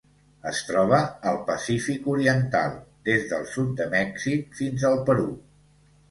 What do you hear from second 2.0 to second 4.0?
oriental: des del sud de